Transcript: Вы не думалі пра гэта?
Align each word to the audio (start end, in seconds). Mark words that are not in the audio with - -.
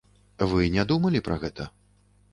Вы 0.53 0.61
не 0.77 0.87
думалі 0.93 1.23
пра 1.29 1.39
гэта? 1.47 1.71